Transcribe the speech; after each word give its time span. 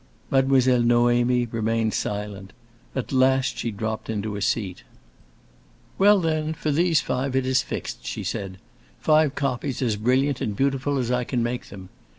Mademoiselle 0.31 0.81
Noémie 0.81 1.47
remained 1.53 1.93
silent; 1.93 2.53
at 2.95 3.11
last 3.11 3.59
she 3.59 3.69
dropped 3.69 4.09
into 4.09 4.35
a 4.35 4.41
seat. 4.41 4.81
"Well 5.99 6.19
then, 6.19 6.55
for 6.55 6.71
those 6.71 7.01
five 7.01 7.35
it 7.35 7.45
is 7.45 7.61
fixed," 7.61 8.03
she 8.03 8.23
said. 8.23 8.57
"Five 8.99 9.35
copies 9.35 9.79
as 9.79 9.97
brilliant 9.97 10.41
and 10.41 10.55
beautiful 10.55 10.97
as 10.97 11.11
I 11.11 11.23
can 11.23 11.43
make 11.43 11.67
them. 11.69 11.89